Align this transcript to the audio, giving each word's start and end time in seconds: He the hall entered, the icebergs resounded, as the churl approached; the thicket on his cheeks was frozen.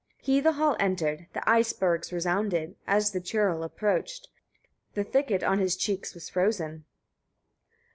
He 0.19 0.39
the 0.39 0.53
hall 0.53 0.75
entered, 0.79 1.27
the 1.33 1.47
icebergs 1.47 2.11
resounded, 2.11 2.75
as 2.87 3.11
the 3.11 3.21
churl 3.21 3.61
approached; 3.61 4.29
the 4.95 5.03
thicket 5.03 5.43
on 5.43 5.59
his 5.59 5.75
cheeks 5.75 6.15
was 6.15 6.27
frozen. 6.27 6.85